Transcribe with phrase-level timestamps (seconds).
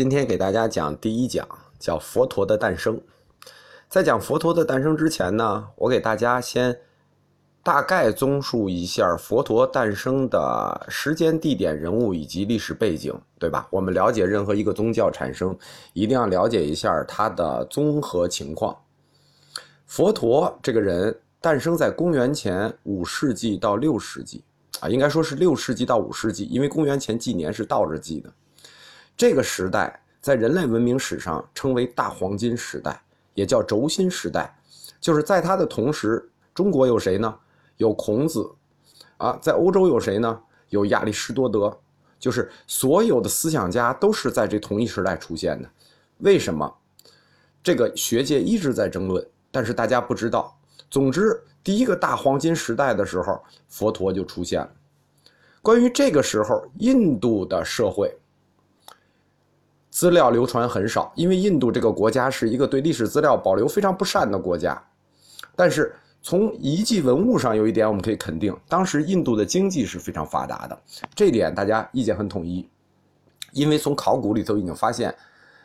[0.00, 1.46] 今天给大家讲第一讲，
[1.78, 2.98] 叫佛陀的诞生。
[3.86, 6.74] 在讲佛陀的诞生之前呢，我给大家先
[7.62, 13.68] 大概综述一下佛陀诞生的时间、地点、人物以及历史背景，对吧？
[13.70, 15.54] 我们了解任何一个宗教产生，
[15.92, 18.74] 一定要了解一下它的综合情况。
[19.84, 24.42] 佛陀这个人诞生在公元前五世纪到六世纪，
[24.80, 28.32] 啊，应该说是六世纪到五世纪，因为公元前纪年是倒着记的。
[29.20, 32.98] 这个时代在人类文明史上称为大黄金时代，
[33.34, 34.50] 也叫轴心时代。
[34.98, 37.38] 就是在它的同时，中国有谁呢？
[37.76, 38.50] 有孔子，
[39.18, 40.40] 啊，在欧洲有谁呢？
[40.70, 41.78] 有亚里士多德。
[42.18, 45.68] 就是所有的思想家都是在这同一时代出现的。
[46.20, 46.74] 为什么？
[47.62, 50.58] 这个学界一直在争论，但是大家不知道。
[50.90, 54.70] 总之，第一个大黄金时代的时候，佛陀就出现了。
[55.60, 58.16] 关于这个时候印度的社会。
[60.00, 64.82] 资料流传很少，因为印度这个国家是一个对历史资料保留非常不善的国家。
[65.54, 70.78] 但是从遗迹文物上有一点我们可以肯定，当时印度的经济是非常发达的，
[71.14, 72.66] 这点大家意见很统一。
[73.52, 75.14] 因为从考古里头已经发现，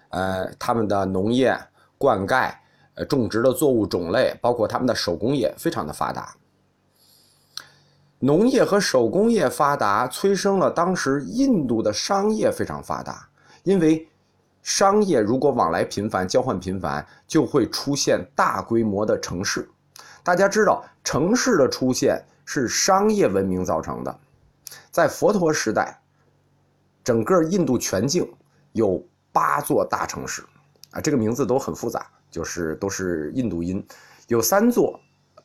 [0.09, 1.57] 呃，他们的农业、
[1.97, 2.53] 灌溉、
[2.95, 6.35] 呃种植的作物种类，包括他们的手工业非常的发达。
[8.19, 13.29] 农业和手工业发达，催生了当时印度的商业非常发达，
[13.63, 14.05] 因为。
[14.65, 19.69] 商业如果往来频繁、交换频繁，就会出现大规模的城市。
[20.23, 24.19] 大家知道，城市的出现是商业文明造成的。
[24.89, 26.01] 在佛陀时代，
[27.03, 28.27] 整个印度全境
[28.71, 28.99] 有
[29.31, 30.41] 八座大城市，
[30.89, 33.85] 啊，这个名字都很复杂，就是都是印度音。
[34.29, 34.99] 有三座，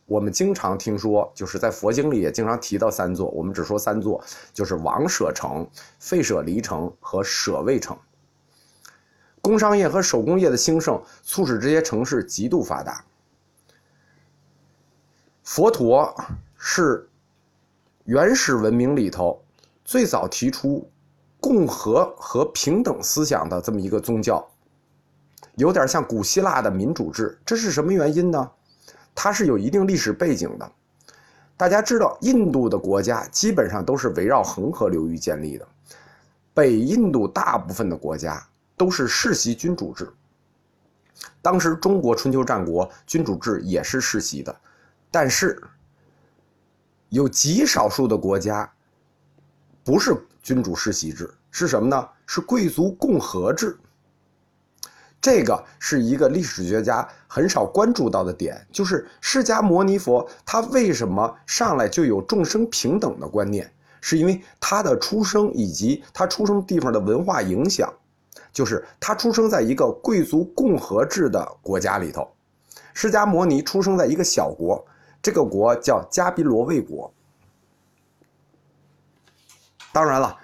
[0.06, 7.94] 我们经常听说，就是在佛经里也经常提到三座，我们只说三座，就是王舍城、费舍离城和舍卫城。
[9.50, 13.04] 工商业和手工业的兴盛，促使这些城市极度发达。
[15.42, 16.14] 佛陀
[16.56, 17.10] 是
[18.04, 19.42] 原始文明里头
[19.84, 20.88] 最早提出
[21.40, 24.48] 共和和平等思想的这么一个宗教，
[25.56, 27.36] 有点像古希腊的民主制。
[27.44, 28.48] 这是什么原因呢？
[29.16, 30.72] 它是有一定历史背景的。
[31.56, 35.66] 大家知道，印度的国家基本上都是围绕恒河流域建立的，
[36.54, 38.46] 北印度大部分的国家。
[38.80, 40.10] 都是世袭君主制。
[41.42, 44.56] 当时中国春秋战国君主制也是世袭的，
[45.10, 45.62] 但是
[47.10, 48.72] 有极少数的国家
[49.84, 52.08] 不是君主世袭制，是什么呢？
[52.24, 53.78] 是贵族共和制。
[55.20, 63.70] 这个是一个历史学家很少关注到的点，就是释迦牟尼佛他为什么上来就有众生平等的观念，
[64.00, 67.92] 是因为他的出生以及他出生地方的文化影响。
[68.52, 72.28] 就是他出生在一个贵族共和制的国家里头，
[72.92, 74.84] 释迦牟尼出生在一个小国，
[75.22, 77.12] 这个国叫迦毗罗卫国。
[79.92, 80.36] 当然了，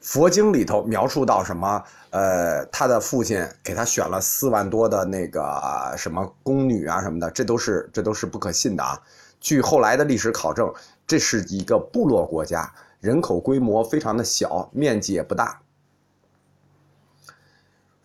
[0.00, 8.98] 佛经里头描述到什么，呃，他的父亲给他选了四万多的那个什么宫女啊什么的，这都是这都是不可信的啊。
[9.40, 10.72] 据后来的历史考证，
[11.06, 15.60] 这是一个部落国家，人口规模非常的小，面积也不大。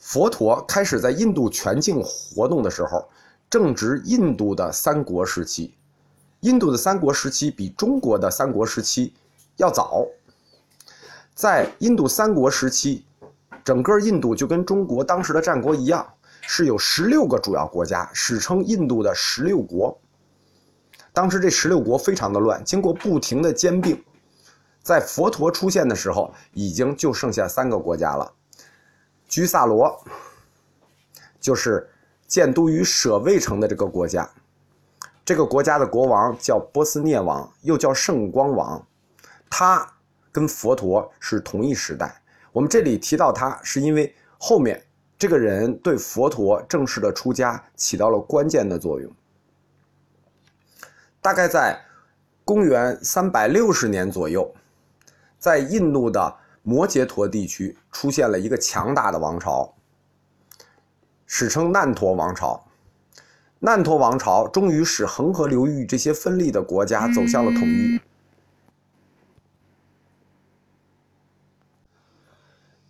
[0.04, 3.08] 佛陀开始在印度全境活动的时候，
[3.50, 5.74] 正值印度的三国时期。
[6.42, 9.14] 印度的三国时期比中国的三国时期
[9.56, 10.06] 要早。
[11.34, 13.06] 在印度三国时期，
[13.64, 16.06] 整个印度就跟中国当时的战国一样，
[16.42, 19.98] 是有十六个主要国家，史称印度的十六国。
[21.14, 24.04] 当时这十六国非常的乱，经过不停的兼并，
[24.82, 28.34] 在佛陀出现的时候，已经就剩下三个国家了。
[29.34, 30.00] 居萨罗
[31.40, 31.90] 就是
[32.28, 34.30] 建都于舍卫城的这个国家，
[35.26, 38.88] 这个国家的国王叫波斯涅王，又叫圣光王，
[39.50, 39.92] 他
[40.32, 42.22] 跟佛陀是同一时代。
[42.52, 44.80] 我们这里提到他，是因为后面
[45.18, 49.12] 这个人对佛陀正式的出家起到了关键的作用。
[51.24, 51.84] 大概在
[52.46, 54.54] 公元三百六十年左右，
[55.40, 56.38] 在印度的。
[56.66, 59.76] 摩羯陀地区出现了一个强大的王朝，
[61.26, 62.66] 史称难陀王朝。
[63.60, 68.00] 难陀王朝终于使恒河流域这些分立的国家走向了统一。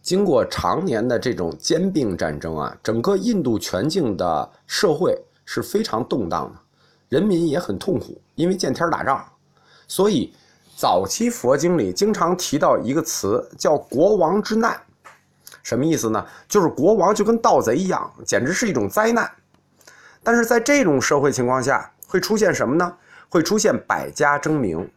[0.04, 6.60] 经过常年的这种兼并战争啊，整个印度全境的社会是非常动荡的，
[7.10, 9.26] 人民也很痛苦，因为见天打仗，
[9.88, 10.32] 所以。
[10.76, 14.80] 早期佛经里经常提到一个词，叫“国王之难”，
[15.64, 16.26] 什么意思呢？
[16.48, 19.32] 就是国王就跟盗贼一样，简直是一种灾难。
[20.24, 22.98] 但是在这种社会情况下，会出现什么呢？
[23.30, 24.90] 会出现百家争鸣。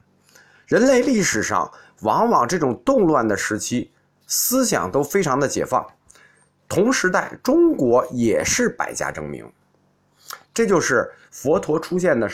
[0.66, 1.70] 人类历史上
[2.00, 3.92] 往往这种动乱的时期，
[4.26, 5.86] 思想都非常的解放。
[6.68, 9.48] 同时代，中国也是百家争鸣。
[10.52, 12.28] 这就是佛陀出现的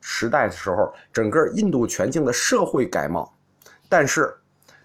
[0.00, 3.32] 时代的时候，整个印度全境的社会改貌。
[3.88, 4.34] 但是，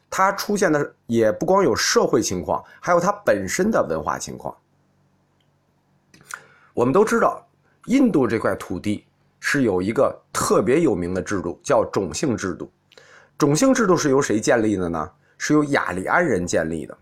[0.10, 4.56] 它出现的也不光有社会情况，还有它本身的文化情况。
[6.74, 7.46] 我们都知道，
[7.86, 9.06] 印度这块土地
[9.40, 12.72] 是有一个特别有名的制度，叫种姓制度。
[13.38, 15.12] 种姓制度是由谁建立的呢？
[15.38, 16.98] 是由雅利安人建立的。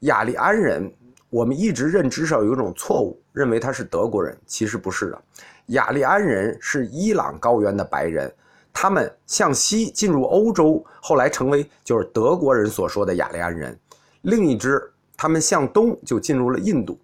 [0.00, 0.94] 雅利安人，
[1.28, 5.22] 我们一直认知上有一种错误，认为他是德国人，其实不是的。
[5.66, 8.32] 雅利安人是伊朗高原的白人。
[8.74, 13.78] 他们向西进入欧洲，后来成为就是德国人所说的雅利安人。
[14.22, 16.98] 另一支，他们向东就进入了印度。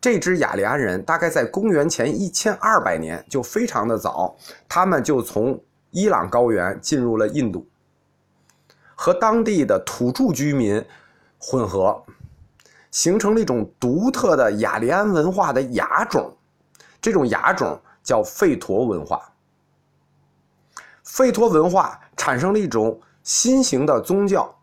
[0.00, 4.36] 这支雅利安人大概在公元前一千二百年就非常的早，
[4.68, 5.60] 他们就从
[5.90, 7.66] 伊朗高原进入了印度，
[8.94, 10.82] 和当地的土著居民
[11.36, 12.00] 混合，
[12.92, 16.32] 形成了一种独特的雅利安文化的雅种。
[17.00, 19.32] 这种亚种叫吠陀文化。
[21.04, 24.54] 吠陀文化产生了一种新型的宗教，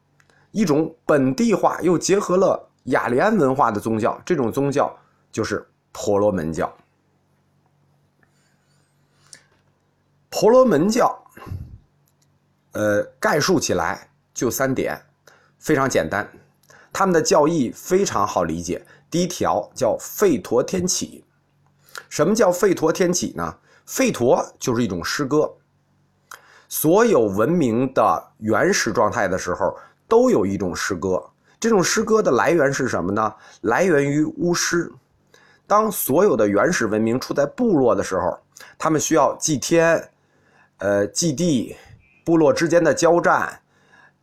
[0.52, 4.20] 一种本地化又结合了雅利安文化的宗教。
[4.26, 4.96] 这种宗教
[5.32, 6.72] 就是婆罗门教。
[10.30, 11.24] 婆罗门教，
[12.74, 15.02] 呃，概述起来就三点，
[15.58, 16.30] 非常简单。
[16.94, 18.86] 他们的教义非常好理解。
[19.10, 21.24] 第一条叫吠陀天启。
[22.10, 23.56] 什么叫吠陀天启呢？
[23.88, 25.54] 吠陀就是一种诗歌。
[26.70, 29.78] 所有文明的原始状态的时候，
[30.08, 31.24] 都有一种诗歌。
[31.60, 33.34] 这种诗歌的来源是什么呢？
[33.62, 34.92] 来源于巫师。
[35.66, 38.38] 当所有的原始文明处在部落的时候，
[38.78, 40.10] 他们需要祭天，
[40.78, 41.76] 呃，祭地，
[42.24, 43.62] 部落之间的交战、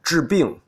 [0.02, 0.60] 治病，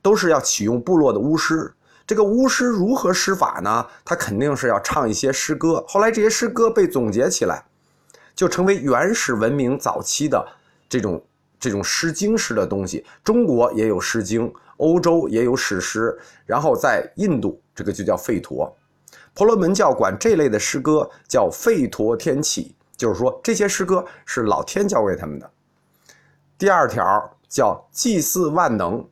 [0.00, 1.74] 都是要启用部落的巫师。
[2.06, 3.86] 这个巫师如何施法呢？
[4.04, 5.84] 他肯定是要唱一些诗歌。
[5.86, 7.64] 后来这些诗歌被总结起来，
[8.34, 10.44] 就成为原始文明早期的。
[10.88, 11.24] 这种
[11.58, 18.76] 这种诗经式的东西，中国也有诗经，欧洲也有史诗，然后在印度这个就叫吠陀，
[19.32, 25.50] 婆罗门教管这类的诗歌叫吠陀天启，就是说这些诗歌是老天教给他们的。
[26.58, 29.08] 第二条叫祭祀万能。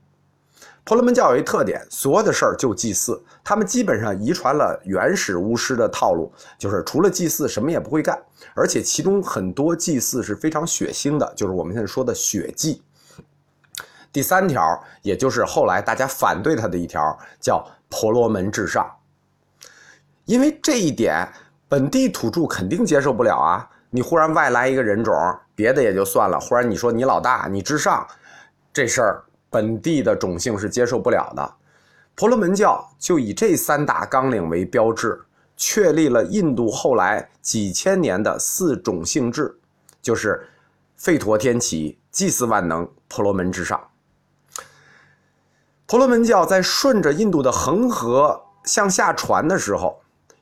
[0.85, 3.23] 婆罗门教有一特点，所有的事儿就祭祀。
[3.45, 8.21] 他们基本上遗传了原始巫师的套路，就是除了祭祀什么也不会干。
[8.55, 12.83] 而且其中很多祭祀是非常血腥的，就是我们现在说的血祭。
[14.13, 18.91] 第三条，也就是后来大家反对他的一条，叫婆罗门至上。
[20.25, 21.29] 因为这一点，
[21.69, 23.69] 本地土著肯定接受不了啊！
[23.91, 25.15] 你忽然外来一个人种，
[25.55, 28.05] 别的也就算了，忽然你说你老大，你至上，
[28.73, 29.25] 这事儿。
[29.51, 31.55] 本地的种姓是接受不了的，
[32.15, 35.21] 婆罗门教就以这三大纲领为标志，
[35.57, 39.59] 确立了印度后来几千年的四种姓制，
[40.01, 40.49] 就是
[40.99, 43.81] 吠陀天启、祭祀万能、婆罗门至上。
[45.87, 50.01] 婆罗门教在顺着印度的恒河向下传的时候，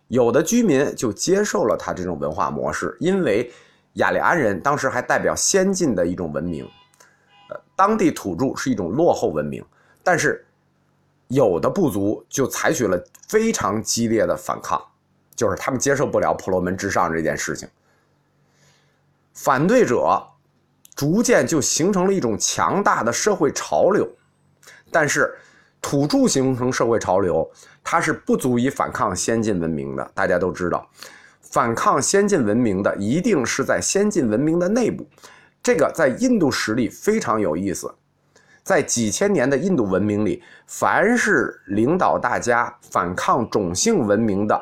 [0.08, 3.50] 有的居民就接受了他这种文化模式，因为
[3.94, 6.68] 雅利安人当时还代表先进的一种文明。
[7.78, 9.64] 当地土著是一种落后文明，
[10.02, 10.44] 但是
[11.28, 14.82] 有的部族就采取了非常激烈的反抗，
[15.36, 17.68] 就是他们接受不了婆罗门至上这件事情。
[19.32, 20.20] 反对者
[20.96, 24.08] 逐渐就形成了一种强大的社会潮流，
[24.90, 25.32] 但是
[25.80, 27.48] 土著形成社会潮流，
[27.84, 30.10] 它是不足以反抗先进文明的。
[30.12, 30.84] 大家都知道，
[31.40, 35.06] 反抗先进文明的一定是在先进文明的内部。
[35.62, 37.94] 这个在印度史里非常有意思，
[38.62, 44.58] 在几千年的印度文明里，凡是领导大家反抗种姓文明的，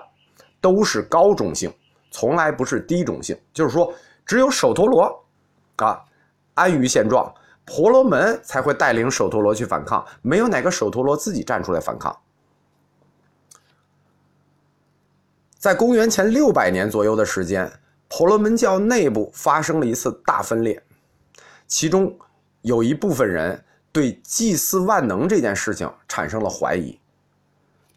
[0.60, 1.72] 都是高种姓，
[2.10, 3.38] 从来不是低种姓。
[3.52, 3.92] 就是说，
[4.24, 5.24] 只有首陀罗，
[5.76, 6.00] 啊，
[6.54, 7.32] 安于现状，
[7.64, 12.16] 婆罗门才会带领首陀罗去反抗，没有哪个首陀罗自己站出来反抗。
[15.58, 17.70] 在公元前六百年左右的时间，
[18.08, 20.80] 婆罗门教内部发生了一次大分裂。
[21.66, 22.16] 其中
[22.62, 26.98] 有一部分人对祭祀万能这件事情产生了怀疑，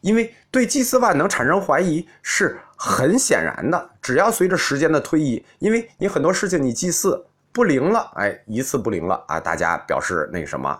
[0.01, 3.89] 因为对祭祀万能产生怀疑是很显然的。
[4.01, 10.71] 只要随着时间的推移，因为你很多事情你祭祀不灵了，哎，一次不灵了啊，大家表示那什么；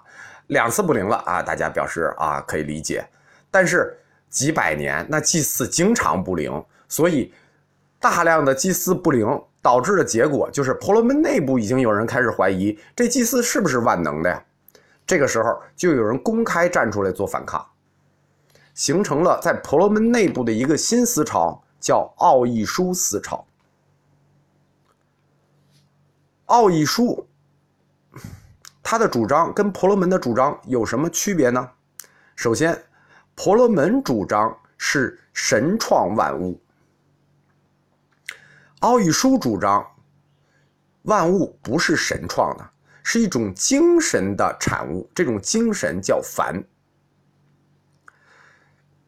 [0.48, 3.06] 两次不灵了啊，大家表示啊可以理解。
[3.52, 3.98] 但是
[4.30, 7.34] 几百年，那祭祀经常不灵，所以
[8.00, 9.28] 大量的祭祀不灵
[9.62, 14.44] 导致的结果就是婆罗门内部已经有人开始怀疑这祭祀是不是万能的呀？
[15.06, 17.66] 这个时候就有人公开站出来做反抗，
[18.76, 23.46] 形成了在婆罗门内部的一个新思潮，叫奥义书思潮。
[26.46, 27.28] 奥义书，
[28.82, 31.70] 他的主张跟婆罗门的主张有什么区别呢？
[32.36, 32.80] 首先，
[33.36, 36.60] 婆罗门主张是神创万物，
[38.80, 39.86] 奥义书主张
[41.04, 42.70] 万物不是神创的。
[43.02, 46.64] 是一种精神的产物，这种精神叫凡。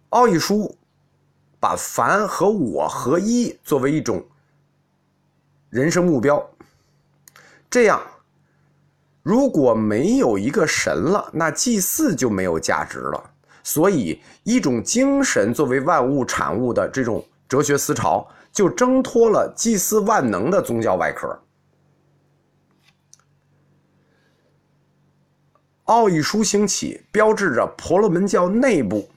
[0.10, 0.76] 奥义书
[1.60, 4.26] 把凡和我合一作为一种
[5.70, 6.44] 人生目标，
[7.70, 8.02] 这样
[9.22, 13.30] 如果没有一个神了，那祭祀就没有价值了。
[13.62, 21.40] 所以，一种精神作为万物产物的这种哲学思潮，就挣脱了祭祀万能的宗教外壳。
[25.86, 29.10] 奥义书兴起，标志着婆罗门教内部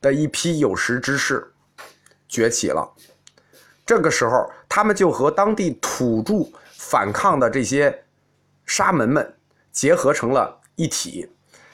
[0.00, 1.52] 的一批有识之士
[2.28, 2.88] 崛起了。
[3.86, 8.04] 这个时候，他们就和当地土著反抗的这些
[8.66, 9.34] 沙门们
[9.70, 11.28] 结合成了一体。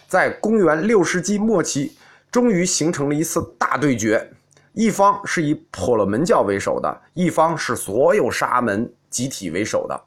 [0.08, 1.96] 在公元六世纪末期，
[2.30, 4.30] 终于形成了一次大对决：
[4.76, 9.98] 一方是以婆罗门教为首的，一方是所有沙门集体为首的。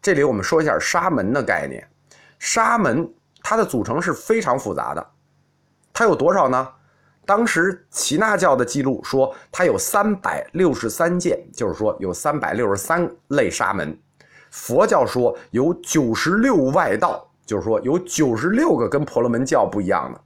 [0.00, 1.84] 这里我们说一下沙门的概念。
[2.38, 3.12] 沙门
[3.42, 5.04] 它的组成是非常复杂的，
[5.92, 6.68] 它有多少呢？
[7.26, 13.98] 当时耆那教的记录说，它有三百六十三件，就是说有三百六十三类沙门。
[14.52, 20.20] 佛教说有九十六外道，就是说有九十六个跟婆罗门教不一样的。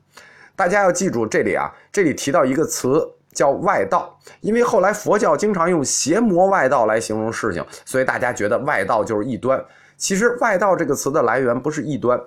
[0.59, 9.65] 大家要记住这里啊，这里提到一个词叫外道，因为后来佛教经常用邪魔外道来形容事情，所以大家觉得外道就是异端。
[9.97, 12.21] 其实“外道”这个词的来源不是异端，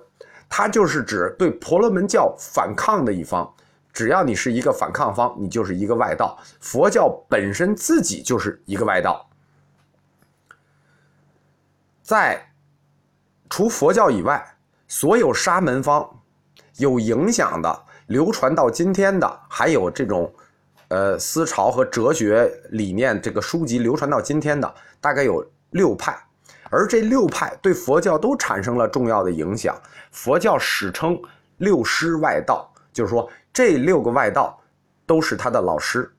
[0.48, 3.46] 它就是指对婆罗门教反抗的一方。
[3.92, 6.38] 只要你是一个反抗方，你就是一个外道。
[6.58, 9.28] 佛教本身自己就是一个外道。
[12.02, 12.42] 在
[13.50, 14.42] 除佛教以外，
[14.88, 16.08] 所有沙门方
[16.78, 20.32] 有影响的、流传到今天的，还有这种
[20.88, 26.16] 呃思潮和哲学理念这个书籍流传到今天的，大概有六派。
[26.70, 29.76] 而这六派对佛教都产生了重要的影响，
[30.10, 31.20] 佛教史称
[31.58, 34.58] 六师外道，就是说这六个外道
[35.04, 36.10] 都是他的老师。